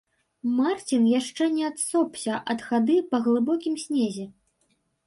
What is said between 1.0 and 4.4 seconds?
яшчэ не адсопся ад хады па глыбокім снезе.